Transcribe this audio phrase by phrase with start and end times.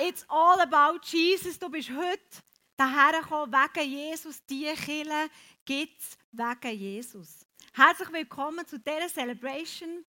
[0.00, 1.58] it's all about Jesus.
[1.58, 2.42] Du bist heute
[2.76, 4.44] daher gekommen wegen Jesus.
[4.46, 5.30] Die Kille
[5.64, 7.46] gibt es wegen Jesus.
[7.72, 10.04] Herzlich willkommen zu dieser Celebration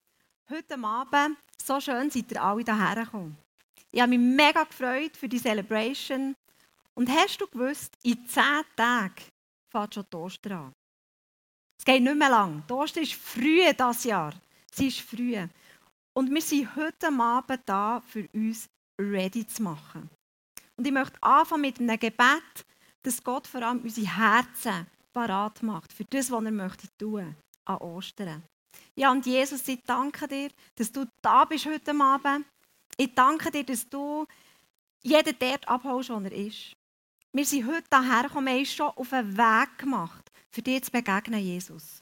[0.50, 1.38] heute Abend.
[1.64, 3.38] So schön seid ihr alle daher gekommen.
[3.92, 6.36] Ich habe mich mega gefreut für die Celebration.
[6.94, 9.16] Und hast du gewusst, in zehn Tagen
[9.70, 10.74] fängt schon die Ostern an.
[11.78, 12.64] Es geht nicht mehr lang.
[12.68, 14.34] Die ist früh dieses Jahr.
[14.72, 15.38] Sie ist früh.
[16.14, 18.68] Und wir sind heute Abend da, für uns
[19.00, 20.10] ready zu machen.
[20.76, 22.66] Und ich möchte anfangen mit einem Gebet,
[23.02, 27.78] dass Gott vor allem unsere Herzen parat macht für das, was er möchte tun an
[27.78, 28.44] Ostern.
[28.96, 32.46] Ja, und Jesus, ich danke dir, dass du da bist heute Abend.
[32.98, 34.26] Ich danke dir, dass du
[35.04, 36.76] jeden dort abholst, wo er ist.
[37.32, 40.92] Wir sind heute hierher gekommen, wir haben schon auf einen Weg gemacht, für dich zu
[40.92, 42.02] begegnen, Jesus.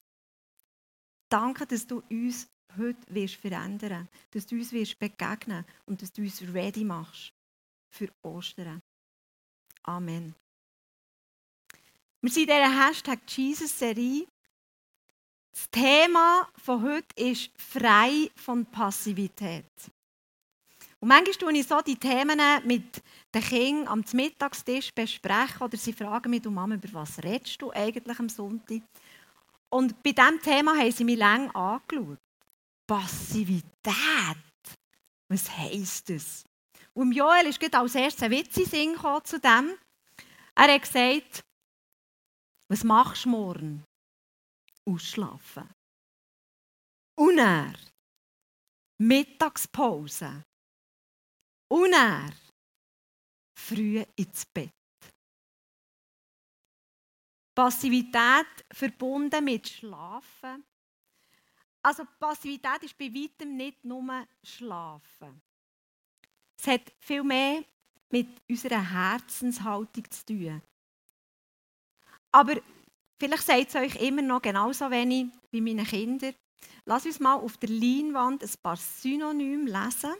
[1.30, 6.22] Danke, dass du uns heute wirst verändern dass du uns wirst begegnen und dass du
[6.22, 7.34] uns ready machst
[7.90, 8.82] für Ostern.
[9.84, 10.36] Amen.
[12.22, 14.26] Wir sind in dieser Hashtag Jesus-Serie.
[15.54, 19.72] Das Thema von heute ist frei von Passivität.
[21.00, 25.94] Und manchmal tue ich so die Themen mit den Kindern am Mittagstisch besprechen oder sie
[25.94, 28.82] fragen mich, du Mama, über was redest du eigentlich am Sonntag?
[29.70, 32.18] Und bei diesem Thema haben sie mich lange angeschaut.
[32.88, 33.66] Passivität.
[35.30, 36.44] Was heisst das?
[36.94, 39.78] Und Joel ist als erstes ein Witz in zu dem.
[40.56, 41.44] Er hat gesagt,
[42.70, 43.84] was machst du morgen?
[44.88, 45.70] Ausschlafen.
[47.18, 47.74] Und er,
[49.02, 50.44] Mittagspause.
[51.70, 52.32] Und er,
[53.58, 54.72] früh ins Bett.
[57.56, 60.64] Passivität verbunden mit Schlafen
[61.86, 65.40] also Passivität ist bei weitem nicht nur Schlafen.
[66.60, 67.64] Es hat viel mehr
[68.10, 70.62] mit unserer Herzenshaltung zu tun.
[72.32, 72.60] Aber
[73.20, 76.34] vielleicht sagt es euch immer noch genauso wenig wie meine Kinder.
[76.86, 80.16] Lass uns mal auf der Leinwand ein paar Synonyme lesen,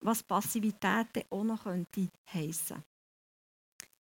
[0.00, 2.84] was Passivität auch noch könnte heissen.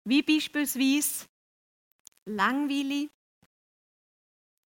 [0.05, 1.27] Wie beispielsweise
[2.25, 3.11] langweilig,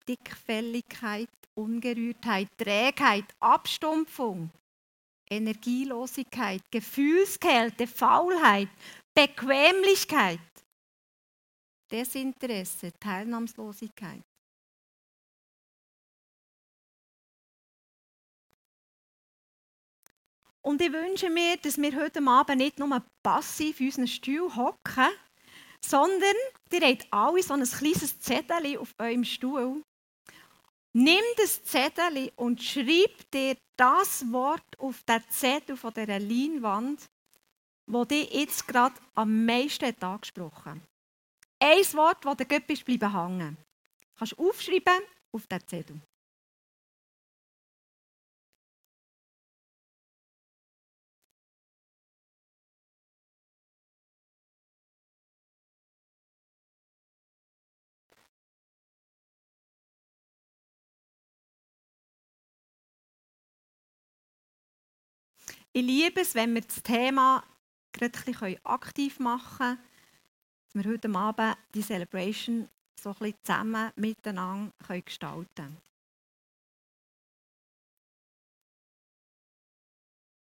[0.06, 1.30] Dickfälligkeit,
[1.62, 4.50] Ungerührtheit, Trägheit, Abstumpfung,
[5.30, 8.70] Energielosigkeit, Gefühlskälte, Faulheit,
[9.14, 10.40] Bequemlichkeit,
[11.92, 14.24] Desinteresse, Teilnahmslosigkeit.
[20.64, 25.10] Und ich wünsche mir, dass wir heute Abend nicht nur passiv in unseren Stuhl hocken,
[25.84, 26.36] sondern
[26.72, 29.84] ihr habt alle so ein kleines Zettel auf eurem Stuhl.
[30.94, 37.10] Nimm das Zettel und schreib dir das Wort auf den Zettel von dieser Leinwand,
[37.88, 40.90] wo dich jetzt gerade am meisten angesprochen hat.
[41.60, 43.58] Ein Wort, das dir bist, bleiben hängen.
[44.02, 46.02] Du kannst aufschreiben auf den Zettel.
[65.74, 67.44] Ich liebe es, wenn wir das Thema
[68.64, 69.80] aktiv machen können,
[70.74, 72.68] dass wir heute Abend die Celebration
[73.00, 75.78] so ein bisschen zusammen miteinander gestalten können.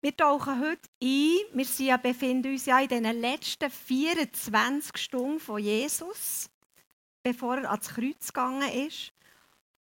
[0.01, 1.39] Wir tauchen heute ein.
[1.51, 6.49] Wir sind ja, befinden uns ja in den letzten 24 Stunden von Jesus,
[7.21, 9.11] bevor er ans Kreuz gegangen ist.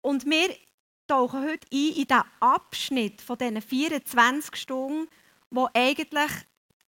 [0.01, 0.53] Und wir
[1.07, 5.09] tauchen heute ein in diesen Abschnitt von diesen 24 Stunden,
[5.49, 6.31] wo eigentlich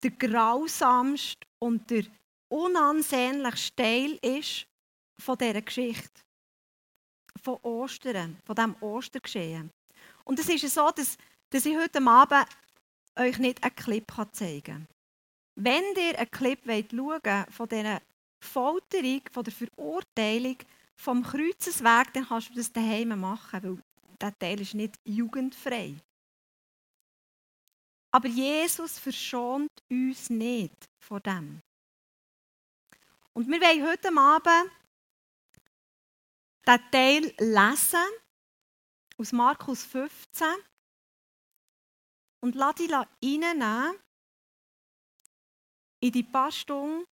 [0.03, 2.05] der grausamste und der
[2.49, 4.67] unansehnlichste Teil ist
[5.19, 6.23] von dieser Geschichte.
[7.43, 9.71] Von Ostern, von diesem Ostergeschehen.
[10.25, 11.17] Und es ist so, dass,
[11.51, 12.47] dass ich heute Abend
[13.17, 14.89] euch nicht einen Clip zeigen kann.
[15.57, 18.00] Wenn ihr einen Clip schaut von dieser
[18.41, 20.57] Folterung, von der Verurteilung
[20.97, 23.79] vom Kreuzesweg, dann kannst du das daheim machen, weil
[24.20, 25.94] dieser Teil ist nicht jugendfrei.
[28.11, 31.61] Aber Jesus verschont uns nicht vor dem.
[33.32, 34.70] Und wir wollen heute Abend
[36.66, 38.06] diesen Teil lesen
[39.19, 40.46] aus Markus 15
[42.40, 43.99] und lass dich reinnehmen
[46.00, 47.06] in die paar Stunden,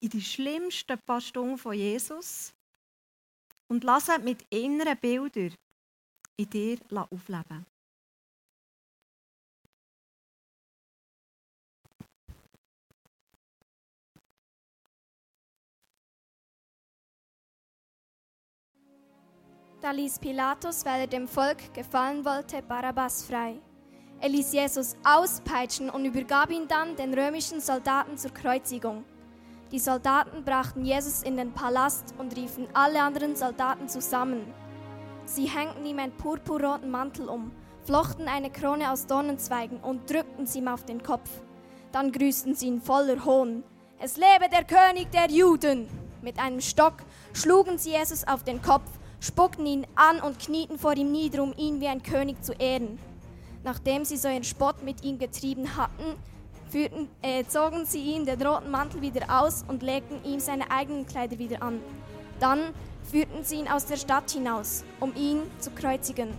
[0.00, 1.20] in die schlimmsten paar
[1.58, 2.52] von Jesus
[3.72, 5.54] und lass mit inneren Bildern
[6.36, 7.64] in dir aufleben.
[19.80, 23.58] Da ließ Pilatus, weil er dem Volk gefallen wollte, Barabbas frei.
[24.20, 29.04] Er ließ Jesus auspeitschen und übergab ihn dann den römischen Soldaten zur Kreuzigung.
[29.72, 34.44] Die Soldaten brachten Jesus in den Palast und riefen alle anderen Soldaten zusammen.
[35.24, 37.52] Sie hängten ihm einen purpurroten Mantel um,
[37.86, 41.30] flochten eine Krone aus Dornenzweigen und drückten sie ihm auf den Kopf.
[41.90, 43.64] Dann grüßten sie ihn voller Hohn.
[43.98, 45.88] Es lebe der König der Juden!
[46.20, 46.96] Mit einem Stock
[47.32, 48.90] schlugen sie Jesus auf den Kopf,
[49.20, 52.98] spuckten ihn an und knieten vor ihm nieder, um ihn wie ein König zu ehren.
[53.64, 56.16] Nachdem sie so ihren Spott mit ihm getrieben hatten,
[56.72, 61.06] führten, äh, zogen sie ihm den roten Mantel wieder aus und legten ihm seine eigenen
[61.06, 61.80] Kleider wieder an.
[62.40, 62.60] Dann
[63.10, 66.30] führten sie ihn aus der Stadt hinaus, um ihn zu kreuzigen.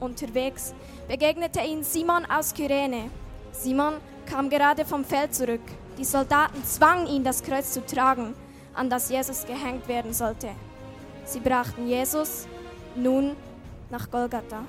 [0.00, 0.74] Unterwegs
[1.06, 3.10] begegnete ihn Simon aus Kyrene.
[3.52, 3.94] Simon
[4.26, 5.60] kam gerade vom Feld zurück.
[5.98, 8.34] Die Soldaten zwangen ihn, das Kreuz zu tragen,
[8.72, 10.48] an das Jesus gehängt werden sollte.
[11.24, 12.48] Sie brachten Jesus
[12.96, 13.36] nun
[13.90, 14.64] nach Golgatha.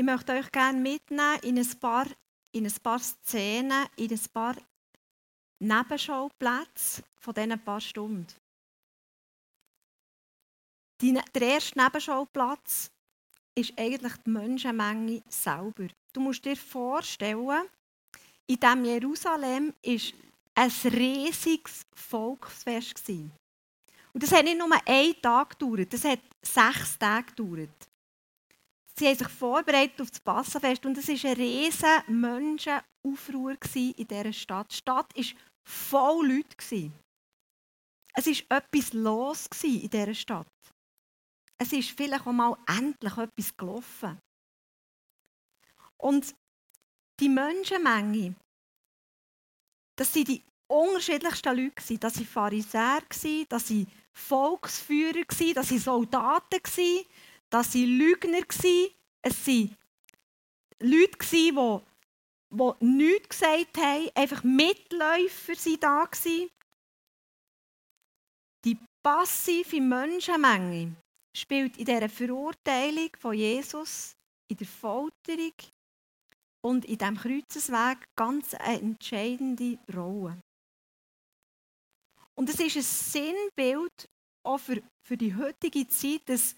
[0.00, 2.06] Ich möchte euch gerne mitnehmen in ein paar,
[2.52, 4.56] in ein paar Szenen, in ein paar
[5.58, 8.26] Nebenschauplätze von diesen paar Stunden.
[11.02, 12.90] Die, der erste Nebenschauplatz
[13.54, 15.88] ist eigentlich die Menschenmenge selber.
[16.14, 17.68] Du musst dir vorstellen,
[18.46, 20.00] in diesem Jerusalem war
[20.54, 23.06] ein riesiges Volksfest.
[23.06, 23.32] Und
[24.14, 27.89] das hat nicht nur einen Tag gedauert, das hat sechs Tage gedauert.
[29.00, 34.30] Sie haben sich vorbereitet auf das Passafest und es war ein riesiger Menschenaufruhr in dieser
[34.30, 34.70] Stadt.
[34.70, 35.24] Die Stadt war
[35.66, 36.92] voll Leute.
[38.12, 40.46] Es war etwas los in dieser Stadt.
[41.56, 44.18] Es ist vielleicht auch mal endlich etwas gelaufen.
[45.96, 46.34] Und
[47.20, 48.34] die Menschenmenge,
[49.96, 51.98] das waren die unterschiedlichsten Leute.
[51.98, 53.02] Das waren Pharisäer,
[53.48, 55.24] das waren Volksführer,
[55.54, 56.62] das waren Soldaten,
[57.50, 58.46] das waren Lügner.
[59.22, 59.76] Es waren
[60.80, 61.52] Leute, die,
[62.50, 66.08] die nichts gesagt haben, einfach Mitläufer waren da.
[68.64, 70.96] Die passive Menschenmenge
[71.36, 74.16] spielt in dieser Verurteilung von Jesus,
[74.48, 75.54] in der Folterung
[76.62, 80.42] und in diesem Kreuzesweg ganz eine entscheidende Rolle.
[82.34, 84.08] Und es ist ein Sinnbild
[84.42, 86.56] auch für, für die heutige Zeit, dass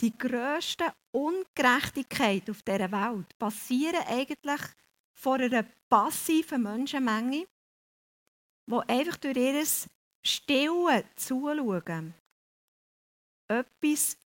[0.00, 4.60] die grössten Ungerechtigkeit auf dieser Welt passieren eigentlich
[5.14, 7.46] vor einer passiven Menschenmenge,
[8.66, 9.64] die einfach durch ihr
[10.26, 12.14] Stillen zuschauen,
[13.48, 14.18] etwas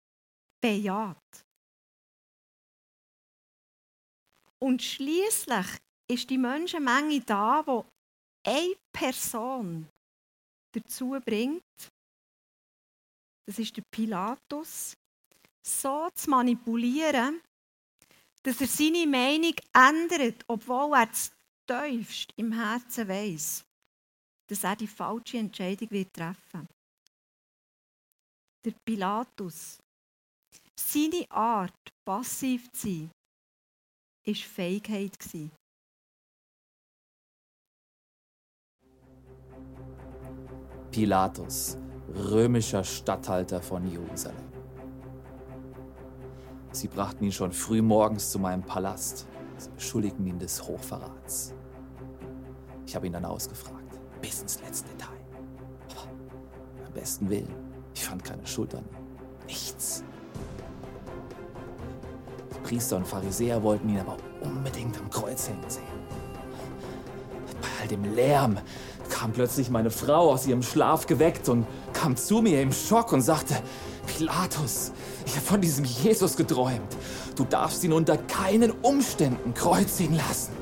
[0.61, 1.45] bejaht.
[4.61, 5.67] Und schließlich
[6.11, 7.85] ist die Menschenmenge da, wo
[8.45, 9.89] eine Person
[10.73, 11.63] dazu bringt,
[13.47, 14.98] das ist der Pilatus,
[15.69, 17.41] so zu manipulieren,
[18.43, 21.31] dass er seine Meinung ändert, obwohl er es
[21.67, 23.65] tiefst im Herzen weiß,
[24.49, 26.67] dass er die falsche Entscheidung wird treffen
[28.65, 29.79] Der Pilatus,
[30.79, 33.11] seine Art, passiv zu sein,
[34.25, 35.17] war Feigheit.
[40.91, 41.77] Pilatus,
[42.09, 44.48] römischer Statthalter von Jerusalem.
[46.79, 49.27] Sie brachten ihn schon früh morgens zu meinem Palast.
[49.57, 51.53] Sie beschuldigten ihn des Hochverrats.
[52.87, 55.19] Ich habe ihn dann ausgefragt, bis ins letzte Detail.
[56.87, 57.53] Am besten Willen,
[57.97, 59.47] ich fand keine Schuld an ihm.
[59.49, 60.05] Nichts.
[62.55, 65.83] Die Priester und Pharisäer wollten ihn aber unbedingt am Kreuz hängen sehen.
[67.61, 68.57] Bei all dem Lärm
[69.11, 73.23] kam plötzlich meine Frau aus ihrem Schlaf geweckt und kam zu mir im Schock und
[73.23, 73.61] sagte,
[74.07, 74.93] Pilatus,
[75.29, 76.97] ich habe von diesem Jesus geträumt.
[77.37, 80.53] Du darfst ihn unter keinen Umständen kreuzigen lassen.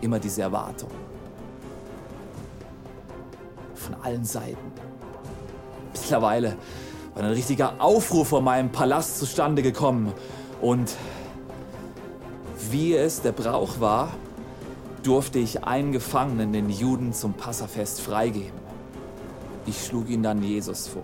[0.00, 0.90] Immer diese Erwartung.
[3.74, 4.72] Von allen Seiten.
[5.92, 6.56] Mittlerweile
[7.14, 10.12] war ein richtiger Aufruhr vor meinem Palast zustande gekommen.
[10.60, 10.94] Und
[12.70, 14.12] wie es der Brauch war,
[15.02, 18.60] durfte ich einen Gefangenen, den Juden, zum Passafest freigeben.
[19.66, 21.02] Ich schlug ihn dann Jesus vor.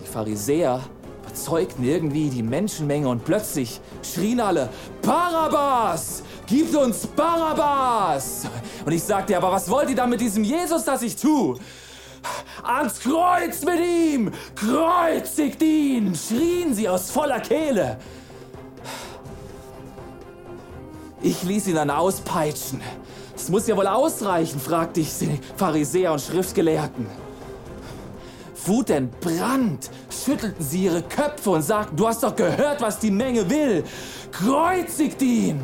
[0.00, 0.80] Die Pharisäer
[1.22, 4.68] überzeugten irgendwie die Menschenmenge und plötzlich schrien alle,
[5.02, 6.22] Barabbas!
[6.46, 8.46] Gib uns Barabbas!
[8.84, 11.58] Und ich sagte, aber was wollt ihr da mit diesem Jesus, das ich tue?
[12.62, 14.32] Ans Kreuz mit ihm!
[14.54, 16.14] Kreuzigt ihn!
[16.14, 17.98] schrien sie aus voller Kehle.
[21.22, 22.80] Ich ließ ihn dann auspeitschen.
[23.36, 27.29] Es muss ja wohl ausreichen, fragte ich die Pharisäer und Schriftgelehrten.
[28.66, 33.84] Wutentbrannt schüttelten sie ihre Köpfe und sagten, du hast doch gehört, was die Menge will.
[34.30, 35.60] Kreuzigt ihn!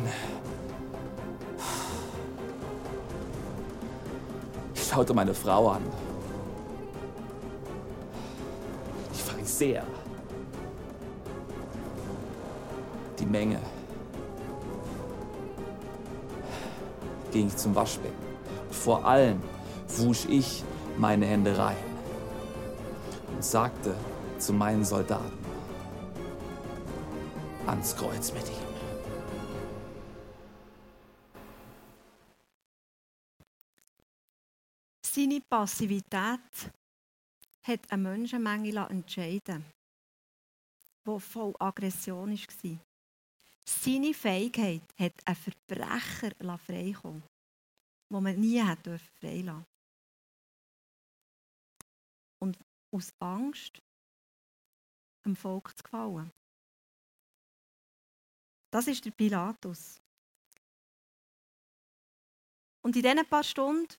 [4.73, 5.81] Ich schaute meine Frau an.
[9.13, 9.83] Die Pharisäer.
[13.19, 13.59] Die Menge.
[17.31, 18.15] Ging ich zum Waschbecken.
[18.71, 19.41] Vor allem
[19.87, 20.63] wusch ich
[20.97, 21.86] meine Hände rein
[23.37, 23.95] und sagte
[24.39, 25.37] zu meinen Soldaten,
[27.67, 28.67] ans Kreuz mit ihm.
[35.05, 36.71] Seine Passivität
[37.61, 39.63] hat eine Menschenmenge entscheiden
[41.05, 42.79] die voll Aggression war.
[43.63, 47.21] Seine Fähigkeit hat einen Verbrecher freikommen
[48.09, 49.65] den man nie hätte freilassen
[52.39, 52.57] Und
[52.91, 53.81] aus Angst
[55.25, 56.31] dem Volk zu gefallen.
[58.71, 59.99] Das ist der Pilatus.
[62.81, 63.93] Und in diesen paar Stunden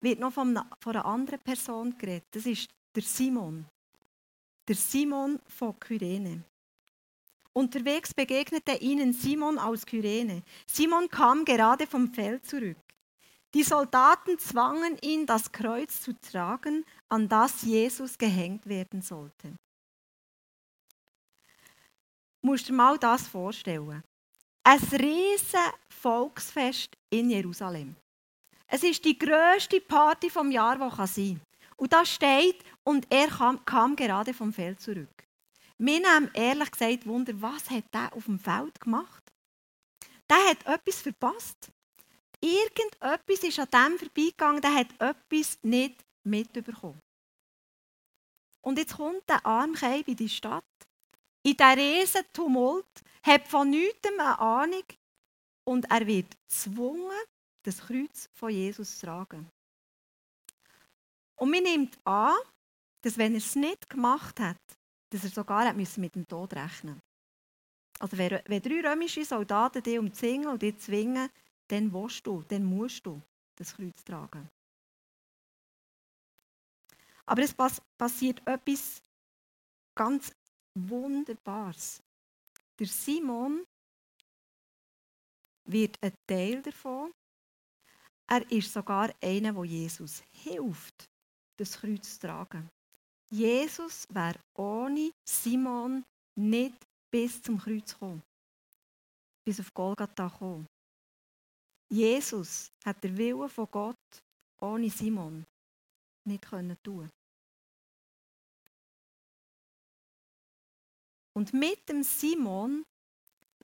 [0.00, 2.26] wird noch von einer anderen Person geredet.
[2.30, 3.66] Das ist der Simon.
[4.66, 6.42] Der Simon von Kyrene.
[7.52, 10.42] Unterwegs begegnete ihnen Simon aus Kyrene.
[10.66, 12.78] Simon kam gerade vom Feld zurück.
[13.54, 19.52] Die Soldaten zwangen ihn, das Kreuz zu tragen, an das Jesus gehängt werden sollte.
[22.40, 24.02] Musst dir mal das vorstellen.
[24.64, 25.58] Ein riesiges
[25.90, 27.94] Volksfest in Jerusalem.
[28.66, 31.40] Es ist die grösste Party vom Jahr, die sein
[31.76, 35.26] Und da steht, und er kam, kam gerade vom Feld zurück.
[35.76, 39.22] Wir haben ehrlich gesagt Wunder, was hat er auf dem Feld gemacht?
[40.30, 41.70] Der hat etwas verpasst.
[42.40, 47.00] Irgendetwas ist an dem vorbeigegangen, der hat etwas nicht mitbekommen.
[48.64, 50.64] Und jetzt kommt der Armkeib in die Stadt,
[51.44, 52.86] in diesen riesen Tumult,
[53.22, 54.84] hat von nichts eine Ahnung
[55.64, 57.18] und er wird gezwungen,
[57.64, 59.48] das Kreuz von Jesus zu tragen.
[61.36, 62.36] Und man nimmt an,
[63.02, 64.60] dass wenn er es nicht gemacht hat,
[65.10, 67.00] dass er sogar mit dem Tod rechnen.
[67.98, 71.28] Also wenn, wenn drei römische Soldaten dich umzingeln und dich zwingen,
[71.68, 73.20] dann willst du, dann musst du
[73.56, 74.48] das Kreuz tragen.
[77.32, 77.54] Aber es
[77.96, 79.02] passiert etwas
[79.96, 80.34] ganz
[80.74, 82.02] Wunderbares.
[82.78, 83.64] Der Simon
[85.64, 87.10] wird ein Teil davon.
[88.26, 91.08] Er ist sogar einer, der Jesus hilft,
[91.56, 92.68] das Kreuz zu tragen.
[93.30, 96.04] Jesus wäre ohne Simon
[96.38, 98.22] nicht bis zum Kreuz gekommen.
[99.42, 100.66] Bis auf Golgatha gekommen.
[101.88, 104.22] Jesus hat den Willen von Gott
[104.60, 105.46] ohne Simon
[106.24, 106.44] nicht
[106.82, 107.10] tun
[111.34, 112.84] Und mit dem Simon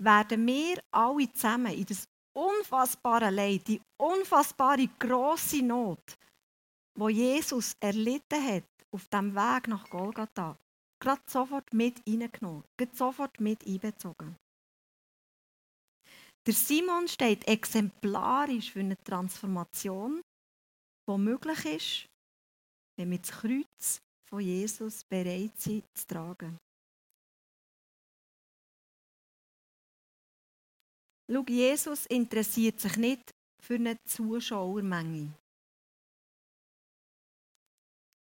[0.00, 6.16] werden wir alle zusammen in das unfassbare Leid, die unfassbare große Not,
[6.96, 10.56] wo Jesus erlitten hat auf dem Weg nach Golgatha,
[11.00, 14.36] gerade sofort mit reingenommen, gerade sofort mit einbezogen.
[16.46, 20.22] Der Simon steht exemplarisch für eine Transformation,
[21.08, 22.06] die möglich ist,
[22.96, 26.58] wenn wir das Kreuz von Jesus bereit sind zu tragen.
[31.30, 35.32] Schau, Jesus interessiert sich nicht für eine Zuschauermenge.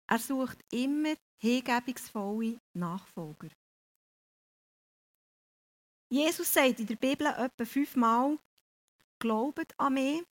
[0.09, 3.49] Er sucht immer hingebungsvolle Nachfolger.
[6.13, 8.39] Jesus sagt in der Bibel etwa fünfmal,
[9.21, 10.25] glaubet an mich.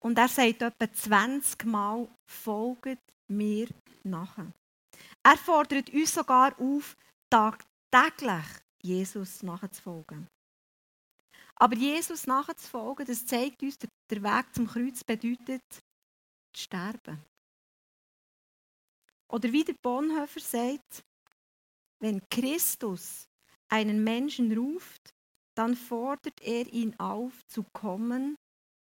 [0.00, 3.66] Und er sagt etwa 20 Mal, folget mir
[4.04, 4.52] nachher.
[5.24, 6.96] Er fordert uns sogar auf,
[7.28, 8.46] tagtäglich
[8.80, 10.28] Jesus nachzufolgen.
[11.60, 15.62] Aber Jesus nachzufolgen, das zeigt uns, der Weg zum Kreuz bedeutet,
[16.52, 17.24] zu sterben.
[19.28, 21.04] Oder wie der Bonhoeffer sagt,
[22.00, 23.28] wenn Christus
[23.68, 25.10] einen Menschen ruft,
[25.56, 28.36] dann fordert er ihn auf, zu kommen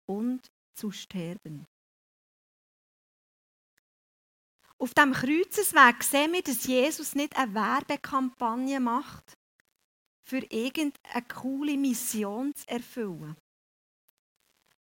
[0.05, 1.65] und zu sterben.
[4.77, 9.38] Auf dem Kreuzesweg sehen wir, dass Jesus nicht eine Werbekampagne macht,
[10.29, 13.35] für irgendeine coole Mission zu erfüllen.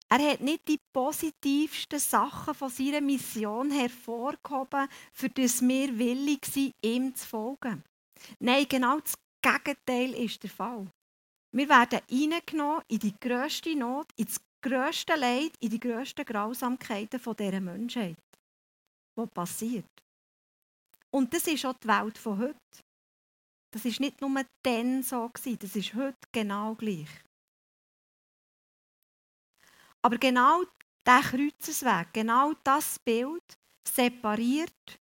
[0.08, 6.72] Er hat nicht die positivsten Sachen von seiner Mission hervorgehoben, für das wir willig sind,
[6.84, 7.82] ihm zu folgen.
[8.38, 10.86] Nein, genau das Gegenteil ist der Fall.
[11.52, 17.20] Wir werden hineingenommen in die grösste Not, in das grösste Leid, in die grössten Grausamkeiten
[17.20, 18.16] dieser Menschheit,
[19.18, 19.84] die passiert.
[21.10, 22.84] Und das ist auch die Welt von heute.
[23.74, 24.30] Das ist nicht nur
[24.62, 27.08] dann so gewesen, das ist heute genau gleich.
[30.00, 30.62] Aber genau
[31.04, 33.42] der Kreuzesweg, genau das Bild
[33.84, 35.00] separiert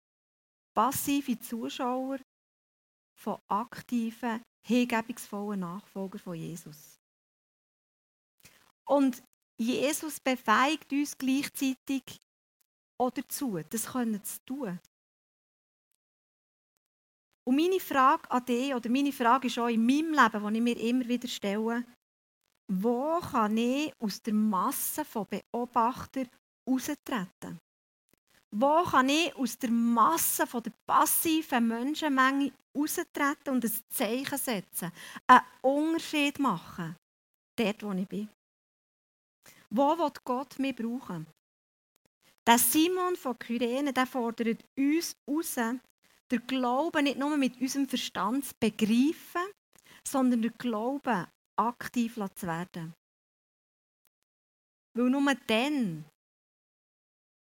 [0.74, 2.20] passive Zuschauer
[3.20, 6.98] von aktiven, hingebungsvollen Nachfolgern von Jesus.
[8.86, 9.22] Und
[9.58, 12.22] Jesus befähigt uns gleichzeitig
[12.98, 14.80] auch dazu, das können zu tun.
[17.44, 20.64] Und meine Frage an dich, oder meine Frage ist auch in meinem Leben, die ich
[20.64, 21.84] mir immer wieder stelle,
[22.72, 26.30] wo kann ich aus der Masse von Beobachtern
[26.66, 27.60] austreten?
[28.54, 34.92] Wo kann ich aus der Masse von der passiven Menschenmenge austreten und ein Zeichen setzen,
[35.28, 36.96] einen Unterschied machen,
[37.58, 38.30] dort, wo ich bin?
[39.70, 41.26] Wo will Gott mich brauchen?
[42.46, 45.80] Der Simon von Kyrene der fordert uns heraus,
[46.32, 49.52] den Glauben nicht nur mit unserem Verstand zu begreifen,
[50.08, 51.28] sondern den Glauben
[51.60, 52.94] aktiv zu werden.
[54.94, 56.06] Weil nur dann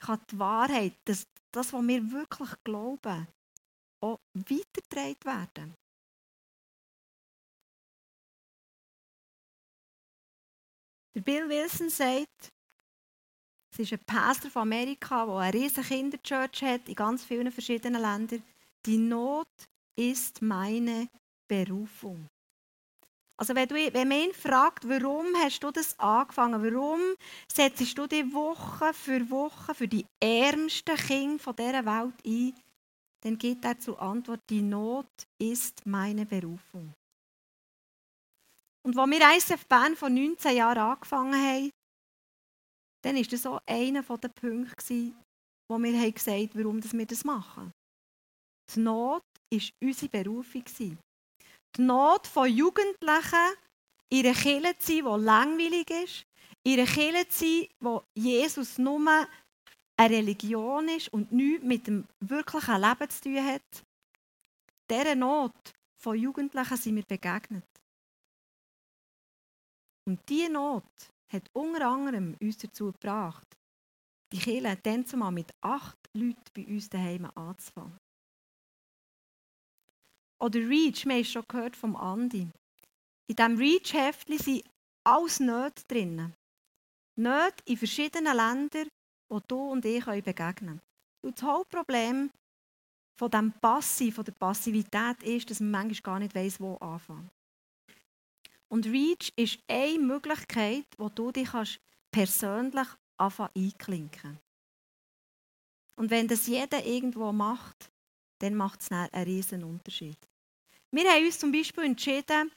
[0.01, 3.27] kann die Wahrheit, das, das, was wir wirklich glauben,
[4.03, 5.75] auch weitergetragen werden.
[11.25, 12.51] Bill Wilson sagt,
[13.73, 18.03] es ist ein Pastor von Amerika, der eine riesige Kinderchurch hat in ganz vielen verschiedenen
[18.03, 18.43] Ländern.
[18.87, 19.49] Die Not
[19.99, 21.09] ist meine
[21.49, 22.27] Berufung.
[23.37, 27.01] Also wenn, du, wenn man ihn fragt, warum hast du das angefangen, warum
[27.51, 32.55] setzt du dich Woche für Woche für die ärmsten Kinder dieser Welt ein,
[33.23, 35.09] dann gibt er zur Antwort, die Not
[35.41, 36.93] ist meine Berufung.
[38.87, 41.71] Und als wir ISF Bern vor 19 Jahren angefangen haben,
[43.03, 45.13] dann war das so einer der Punkte,
[45.69, 47.73] wo wir gesagt haben, warum wir das machen.
[48.73, 50.65] Die Not war unsere Berufung.
[50.65, 50.97] Die
[51.79, 53.57] Not von Jugendlichen,
[54.11, 56.27] ihre Kirche zu sein, die langweilig ist,
[56.65, 59.29] ihre Kirche zu sein, wo Jesus nur
[59.97, 63.85] eine Religion ist und nichts mit dem wirklichen Leben zu tun hat.
[64.91, 67.65] Dieser Not von Jugendlichen sind wir begegnet.
[70.07, 70.85] Und diese Not
[71.33, 73.47] hat unter anderem uns dazu gebracht,
[74.33, 77.99] die Kirche dann zumal mit acht Leuten bei uns daheim anzufangen.
[80.45, 82.47] Oder Reach, wir haben schon gehört vom Andi.
[83.29, 84.65] In diesem Reach-Heftchen sind
[85.03, 86.35] alles Nöte drin.
[87.17, 88.89] Nöte in verschiedenen Ländern,
[89.31, 90.81] wo du und ich begegnen können.
[91.23, 92.31] Und das Hauptproblem
[93.19, 97.31] von dem Passiv, von der Passivität ist, dass man manchmal gar nicht weiß, wo anfangen.
[98.69, 101.49] Und Reach ist eine Möglichkeit, wo du dich
[102.11, 104.39] persönlich anfangen einklinken
[105.97, 107.91] Und wenn das jeder irgendwo macht,
[108.41, 110.19] dann macht es einen riesen Unterschied.
[110.95, 112.53] Wir haben uns zum Beispiel entschieden,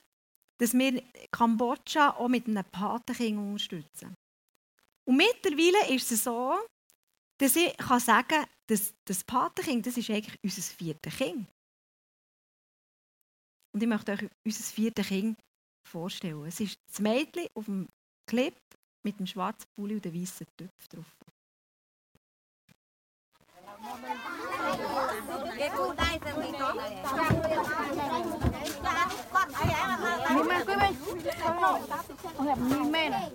[0.60, 4.14] dass wir Kambodscha auch mit einem Patenkind unterstützen.
[5.08, 6.56] Und mittlerweile ist es so,
[7.40, 11.48] dass ich kann sagen kann, dass das Patenkind das ist eigentlich unser viertes Kind.
[13.74, 15.40] Und ich möchte euch unser viertes Kind
[15.90, 16.46] vorstellen.
[16.46, 17.88] Es ist das Mädchen auf dem
[18.30, 18.56] Clip
[19.04, 21.06] mit dem schwarzen Pulli und dem weißen Töpf drauf.
[27.96, 28.17] Nhìn
[31.26, 31.82] mẹ quý mình
[32.38, 33.30] Ông đẹp nhìn mẹ này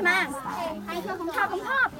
[0.00, 0.26] Nè,
[0.86, 1.92] anh chưa không thọc, không thọc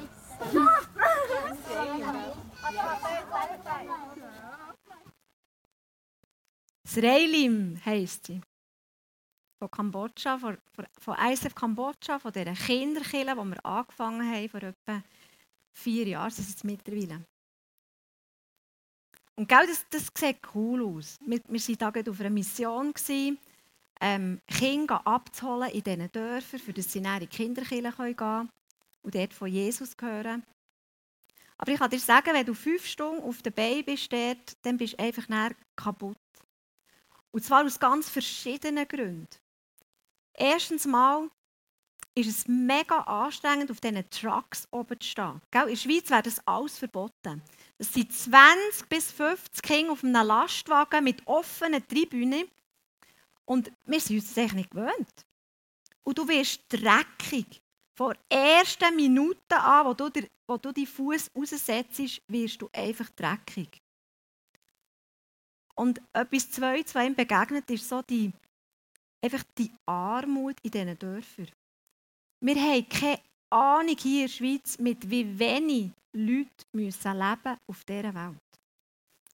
[6.85, 8.41] Sreilim heisst sie.
[9.63, 10.57] von Kambodscha, von,
[10.99, 15.01] von ISF Kambodscha, von dieser Kinderkille, die wir angefangen haben vor etwa
[15.73, 17.25] vier das ist jetzt mittlerweile.
[19.35, 21.17] Und gell, das, das sieht cool aus.
[21.25, 22.93] Wir, waren da auf einer Mission,
[23.99, 28.49] ähm, Kinder abzuholen in diesen Dörfern, für das sie in die Kinderkille gehen können
[29.01, 30.43] und dort von Jesus hören.
[31.57, 34.77] Aber ich kann dir sagen, wenn du fünf Stunden auf der Beine bist, dort, dann
[34.77, 36.17] bist du einfach kaputt.
[37.31, 39.27] Und zwar aus ganz verschiedenen Gründen.
[40.33, 41.29] Erstens mal,
[42.15, 45.41] ist es mega anstrengend, auf diesen Trucks oben zu stehen.
[45.51, 45.63] Gell?
[45.63, 47.41] In der Schweiz wäre das alles verboten.
[47.77, 52.45] Es sind 20 bis 50 Kinder auf einem Lastwagen mit offenen Tribünen.
[53.45, 55.25] Und wir sind uns das eigentlich nicht gewöhnt.
[56.03, 57.61] Und du wirst dreckig.
[57.95, 62.69] Von der ersten Minute an, wo du, dir, wo du deinen Fuß raussetzt, wirst du
[62.73, 63.81] einfach dreckig.
[65.75, 68.31] Und etwas Zweites, was ihm begegnet, ist so die,
[69.21, 71.51] einfach die Armut in diesen Dörfern.
[72.45, 77.85] Wir haben keine Ahnung hier in der Schweiz, mit wie wenig Leute müssen leben auf
[77.85, 78.37] dieser Welt.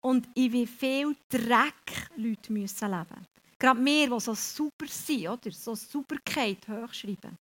[0.02, 3.26] Und in wie viel Dreck Leute müssen leben.
[3.58, 5.52] Gerade wir, die so super sind, oder?
[5.52, 7.36] so Superkeit hochschreiben.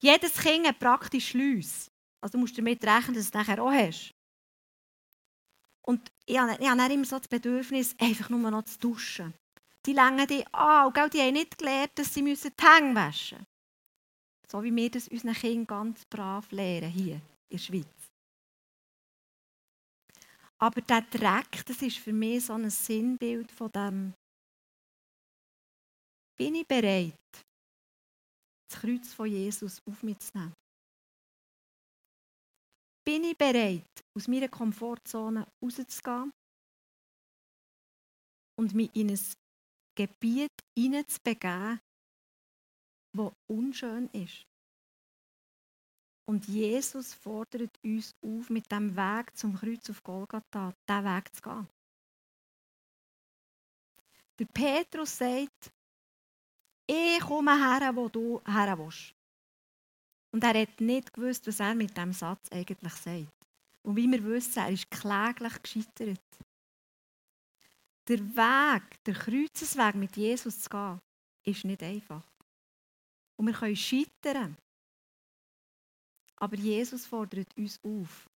[0.00, 1.88] Jedes Kind hat praktisch Schleuss.
[2.22, 4.12] Also du musst damit rechnen, dass du es nachher auch hast.
[5.88, 9.34] Und ich habe, ich habe immer so das Bedürfnis, einfach nur noch zu duschen.
[9.84, 13.57] Die längen die an, und die haben nicht gelernt, dass sie die Hänge waschen müssen.
[14.50, 17.86] So wie wir das unseren Kindern ganz brav lehren, hier in der Schweiz.
[20.60, 24.14] Aber der Dreck, das ist für mich so ein Sinnbild von dem,
[26.36, 27.14] bin ich bereit,
[28.68, 30.54] das Kreuz von Jesus auf mich zu nehmen?
[33.04, 36.30] Bin ich bereit, aus meiner Komfortzone rauszugehen
[38.58, 39.20] und mich in ein
[39.96, 41.80] Gebiet hineinzubegeben,
[43.18, 44.46] das unschön ist?
[46.26, 51.42] Und Jesus fordert uns auf, mit dem Weg zum Kreuz auf Golgatha, diesen Weg zu
[51.42, 51.68] gehen.
[54.38, 55.72] Der Petrus sagt,
[56.86, 59.14] ich komme her, wo du her willst.
[60.30, 63.46] Und er hat nicht gewusst, was er mit diesem Satz eigentlich sagt.
[63.82, 66.20] Und wie wir wissen, er ist kläglich gescheitert.
[68.06, 71.00] Der Weg, der Kreuzesweg mit Jesus zu gehen,
[71.44, 72.22] ist nicht einfach.
[73.38, 74.56] Und wir können scheitern.
[76.36, 78.28] Aber Jesus fordert uns auf,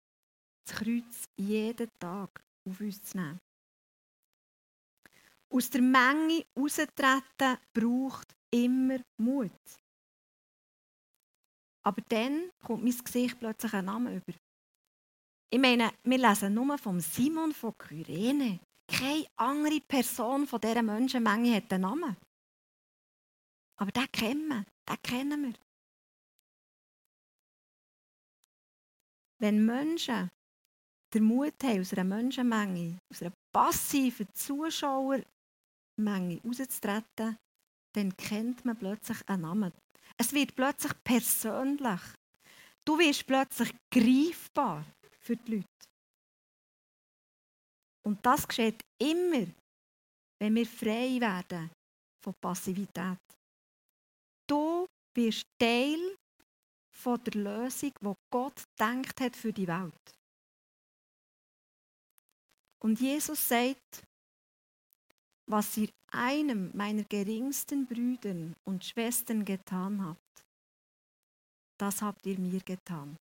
[0.67, 3.41] das Kreuz jeden Tag auf uns zu nehmen.
[5.53, 9.51] Aus der Menge rauszutreten braucht immer Mut.
[11.83, 14.33] Aber dann kommt mein Gesicht plötzlich einen Namen über.
[15.53, 18.61] Ich meine, wir lesen nur vom Simon von Kyrene.
[18.87, 22.17] Keine andere Person von dieser Menschenmenge hat einen Namen.
[23.77, 25.55] Aber den kennen wir, den kennen wir.
[29.39, 30.29] Wenn Menschen
[31.15, 35.25] den Mut haben, aus einer Menschenmenge, aus einer passiven Zuschauermenge
[36.45, 37.37] rauszutreten,
[37.95, 39.73] dann kennt man plötzlich einen Namen.
[40.17, 42.01] Es wird plötzlich persönlich.
[42.85, 44.85] Du wirst plötzlich greifbar
[45.21, 45.67] für die Leute.
[48.03, 49.47] Und das geschieht immer,
[50.39, 51.71] wenn wir frei werden
[52.23, 53.19] von Passivität.
[55.15, 56.17] Wirst Teil
[56.91, 60.15] von der Lösung, die Gott denkt hat für die Welt.
[62.83, 64.05] Und Jesus sagt,
[65.47, 70.45] was ihr einem meiner geringsten Brüder und Schwestern getan habt,
[71.79, 73.17] das habt ihr mir getan.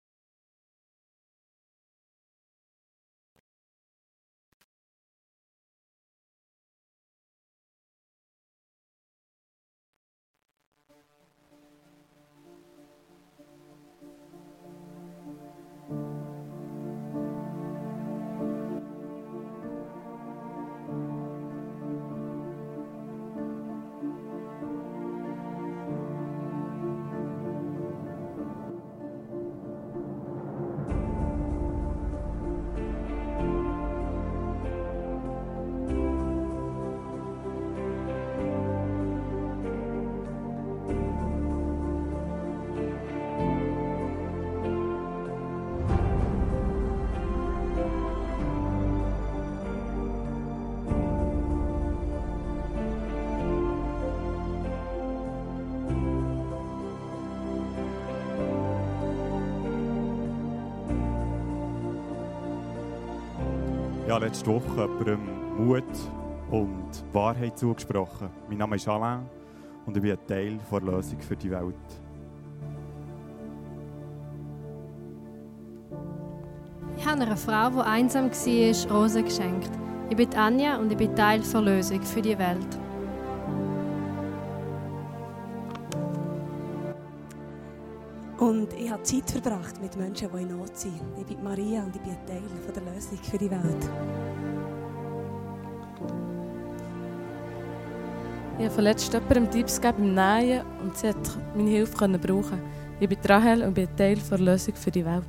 [64.16, 65.20] Habe letzte Woche jemandem
[65.58, 65.84] Mut
[66.50, 68.30] und Wahrheit zugesprochen.
[68.48, 69.26] Mein Name ist Alain
[69.86, 71.76] und ich bin ein Teil der Lösung für die Welt.
[76.96, 79.72] Ich habe einer Frau, die einsam war, Rosen geschenkt.
[80.10, 82.85] Ich bin Anja und ich bin Teil der Lösung für die Welt.
[88.46, 91.02] Und ich habe Zeit verbracht mit Menschen, die in Not sind.
[91.18, 92.44] Ich bin Maria und ich bin ein Teil
[92.76, 93.90] der Lösung für die Welt.
[98.60, 102.62] Ich habe verletzt jemandem Tipps gegeben beim Nähen und sie hat meine Hilfe können brauchen.
[103.00, 105.24] Ich bin Rahel und bin Teil der Lösung für die Welt.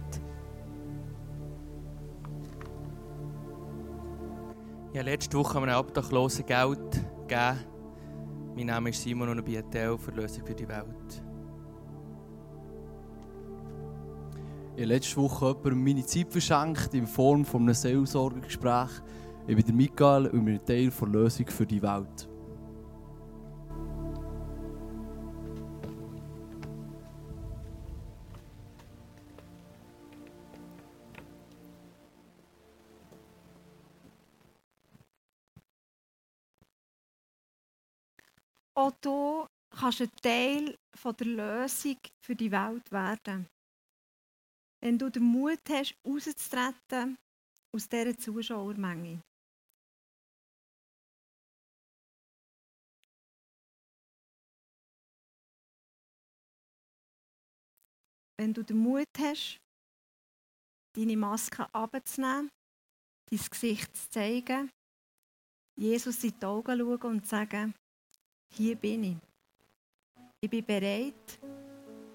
[4.92, 6.92] Ich habe letzte Woche einem Obdachlosen Geld
[7.26, 7.56] gegeben.
[8.54, 11.25] Mein Name ist Simon und ich bin Teil der Lösung für die Welt.
[14.76, 18.90] Ich habe letzte Woche jemandem meine Zeit verschenkt in Form von einem Seelsorgegespräch.
[19.46, 22.28] Ich bin der Michael und bin Teil der Lösung für die Welt.
[38.74, 43.48] Auch du kannst ein Teil von der Lösung für die Welt werden.
[44.80, 47.18] Wenn du den Mut hast, rauszutreten
[47.72, 49.22] aus dieser Zuschauermenge.
[58.38, 59.58] Wenn du den Mut hast,
[60.94, 62.50] deine Maske abzunehmen,
[63.30, 64.70] dein Gesicht zu zeigen,
[65.74, 67.74] Jesus in die Augen schauen und sagen,
[68.54, 69.16] hier bin ich.
[70.40, 71.38] Ich bin bereit,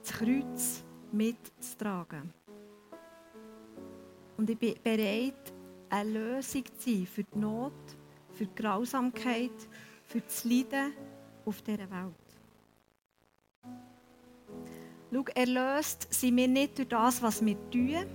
[0.02, 2.34] das Kreuz mitzutragen.
[4.42, 5.54] Und ich bin bereit,
[5.88, 7.74] eine Lösung zu sein für die Not,
[8.34, 9.52] für die Grausamkeit,
[10.04, 10.94] für das Leiden
[11.46, 12.16] auf dieser Welt.
[15.14, 18.08] Schau, erlöst sind wir nicht durch das, was wir tun,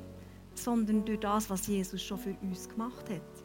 [0.52, 3.44] sondern durch das, was Jesus schon für uns gemacht hat.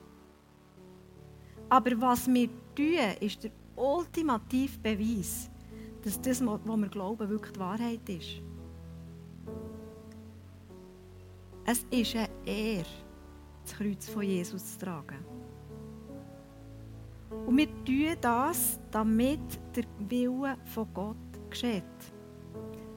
[1.70, 5.52] Aber was wir tun, ist der ultimative Beweis,
[6.04, 8.42] dass das, was wir glauben, wirklich die Wahrheit ist.
[11.72, 12.86] Es ist eine Ehre,
[13.64, 15.24] das Kreuz von Jesus zu tragen.
[17.46, 19.40] Und wir tun das, damit
[19.74, 21.84] der Wille von Gott geschieht.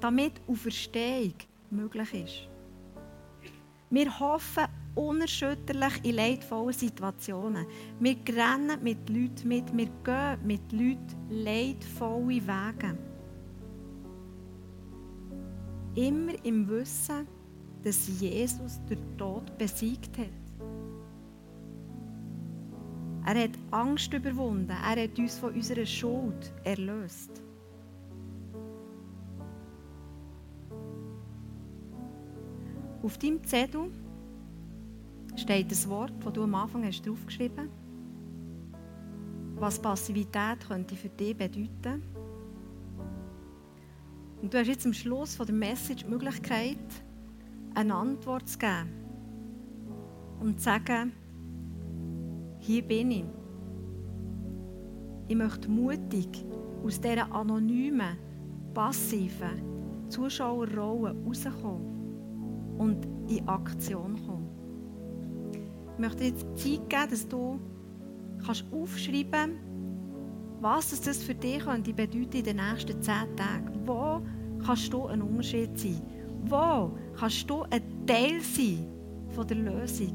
[0.00, 1.34] Damit Auferstehung
[1.70, 2.48] möglich ist.
[3.90, 4.64] Wir hoffen
[4.96, 7.66] unerschütterlich in leidvollen Situationen.
[8.00, 12.98] Wir rennen mit Leuten mit, wir gehen mit Leuten leidvolle Wege.
[15.94, 17.28] Immer im Wissen,
[17.84, 20.28] dass Jesus den Tod besiegt hat.
[23.26, 24.70] Er hat Angst überwunden.
[24.70, 27.42] Er hat uns von unserer Schuld erlöst.
[33.02, 33.90] Auf deinem Zettel
[35.36, 41.36] steht das Wort, das du am Anfang hast draufgeschrieben hast, was Passivität könnte für dich
[41.36, 42.02] bedeuten.
[44.40, 46.78] Und du hast jetzt am Schluss von der Message die Möglichkeit,
[47.74, 48.90] eine Antwort zu geben
[50.40, 51.12] und zu sagen,
[52.58, 53.24] hier bin ich.
[55.28, 56.44] Ich möchte mutig
[56.84, 58.16] aus dieser anonymen,
[58.74, 59.62] passiven
[60.08, 64.48] Zuschauerrolle rauskommen und in Aktion kommen.
[65.94, 67.58] Ich möchte dir jetzt Zeit geben, dass du
[68.44, 69.30] kannst aufschreiben
[70.60, 73.80] kannst, was das für dich könnte in den nächsten zehn Tagen.
[73.86, 74.20] Wo
[74.64, 76.02] kannst du ein Unterschied sein?
[76.44, 78.86] Wo kannst du ein Teil sein
[79.30, 80.14] von der Lösung,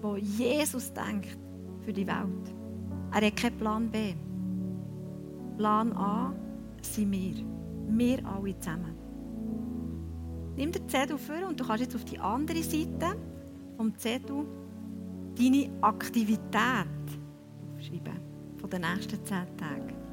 [0.00, 1.38] wo Jesus denkt
[1.82, 2.54] für die Welt?
[3.12, 4.14] Er hat keinen Plan B.
[5.56, 6.34] Plan A
[6.82, 7.34] sind wir.
[7.88, 8.94] Wir alle zusammen.
[10.56, 13.16] Nimm den Zettel vor und du kannst jetzt auf die andere Seite
[13.76, 14.46] vom Zettel
[15.36, 16.86] deine Aktivität
[17.74, 18.20] aufschreiben
[18.56, 20.03] von den nächsten zehn Tagen.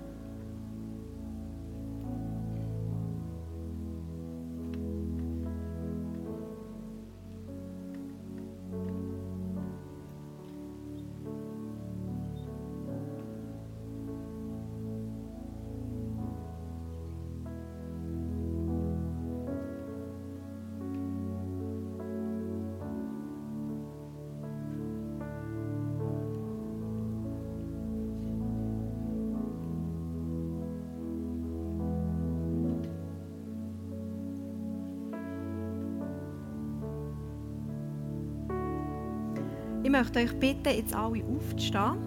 [39.91, 41.97] Ich möchte euch bitten, jetzt alle aufzustehen.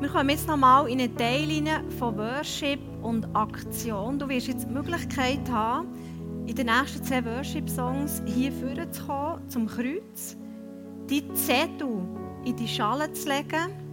[0.00, 4.18] Wir kommen jetzt nochmal in einen Teil von Worship und Aktion.
[4.18, 5.86] Du wirst jetzt die Möglichkeit haben,
[6.46, 10.36] in den nächsten zwei Worship-Songs hier vorne zu kommen, zum Kreuz,
[11.08, 12.02] die Zettel
[12.44, 13.87] in die Schale zu legen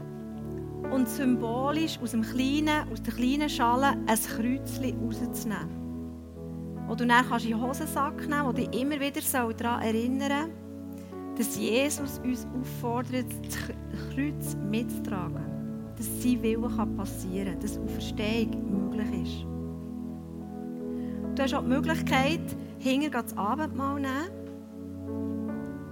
[0.91, 6.85] und symbolisch aus, dem kleinen, aus der kleinen Schale ein Kreuzchen rauszunehmen.
[6.87, 9.21] Wo du dann kannst in den Hosensack nehmen wo dich immer wieder
[9.53, 10.51] daran erinnern
[11.37, 13.57] dass Jesus uns auffordert, das
[14.13, 15.43] Kreuz mitzutragen.
[15.97, 19.45] Dass sein Wille passieren kann, dass Auferstehung möglich ist.
[21.35, 24.29] Du hast auch die Möglichkeit, hinter das Abendmahl nehmen.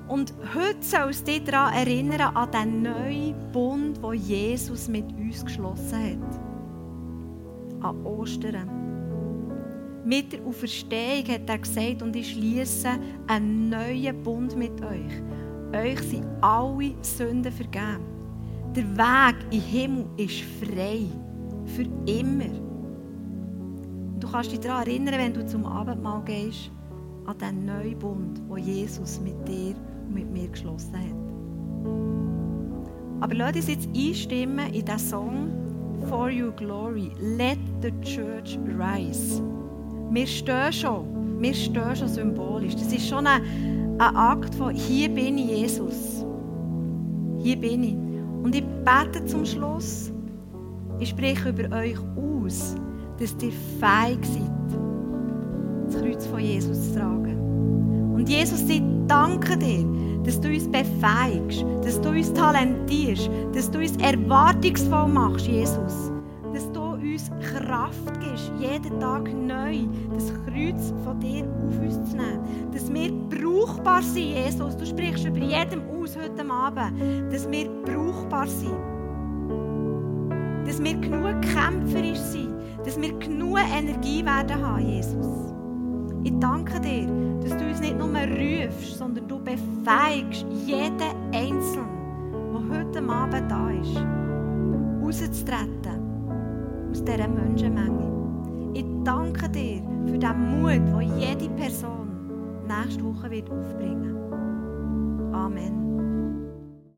[0.08, 5.44] Und heute soll es dich daran erinnern, an den neuen Bund, den Jesus mit uns
[5.46, 6.40] geschlossen hat.
[7.84, 8.70] An Ostern.
[10.06, 12.90] Mit der Auferstehung hat er gesagt, und ich schließe
[13.28, 15.22] einen neuen Bund mit euch.
[15.74, 18.06] Euch sind alle Sünden vergeben.
[18.76, 21.06] Der Weg in den Himmel ist frei.
[21.66, 22.52] Für immer.
[24.20, 26.70] Du kannst dich daran erinnern, wenn du zum Abendmahl gehst,
[27.26, 31.16] an den neuen Bund, den Jesus mit dir und mit mir geschlossen hat.
[33.22, 35.50] Aber lass uns jetzt einstimmen in den Song
[36.10, 37.12] For Your Glory.
[37.20, 39.42] Let the Church Rise.
[40.12, 41.42] Wir stehen schon.
[41.42, 42.76] Wir stehen schon symbolisch.
[42.76, 43.42] Das ist schon ein,
[44.00, 46.26] ein Akt von Hier bin ich, Jesus.
[47.40, 47.96] Hier bin ich.
[48.44, 50.12] Und ich bete zum Schluss.
[51.00, 52.76] Ich spreche über euch aus
[53.20, 54.52] dass ihr fähig seid,
[55.86, 57.43] das Kreuz von Jesus zu tragen.
[58.14, 59.86] Und Jesus, ich danke dir,
[60.24, 66.12] dass du uns befähigst, dass du uns talentierst, dass du uns erwartungsvoll machst, Jesus.
[66.54, 69.80] Dass du uns Kraft gibst, jeden Tag neu
[70.14, 72.72] das Kreuz von dir auf uns zu nehmen.
[72.72, 74.78] Dass wir brauchbar sind, Jesus.
[74.78, 78.78] Du sprichst über jedem aus heute Abend, dass wir brauchbar sind.
[80.66, 85.43] Dass wir genug kämpferisch sind dass wir genug Energie werden haben, Jesus.
[86.24, 87.08] Ich danke dir,
[87.42, 91.02] dass du uns nicht nur rufst, sondern du befähigst jeden
[91.34, 93.98] Einzelnen, der heute Abend da ist,
[95.04, 98.72] rauszutreten aus dieser Menschenmenge.
[98.74, 102.08] Ich danke dir für den Mut, den jede Person
[102.68, 105.36] nächste Woche wird aufbringen wird.
[105.36, 105.83] Amen.